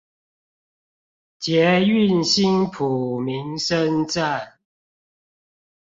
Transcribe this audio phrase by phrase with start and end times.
[1.37, 4.55] 捷運新埔民生站